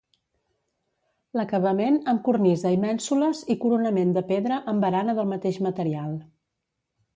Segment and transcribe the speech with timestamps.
[1.39, 6.19] L'acabament amb cornisa i mènsules i coronament de pedra amb barana del mateix material.